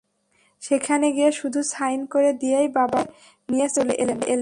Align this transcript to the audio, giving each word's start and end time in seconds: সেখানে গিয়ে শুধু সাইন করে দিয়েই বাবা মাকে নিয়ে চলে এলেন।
সেখানে 0.61 1.07
গিয়ে 1.11 1.31
শুধু 1.31 1.59
সাইন 1.73 1.99
করে 2.05 2.31
দিয়েই 2.33 2.67
বাবা 2.69 2.99
মাকে 2.99 3.49
নিয়ে 3.49 3.67
চলে 3.75 3.93
এলেন। 3.93 4.19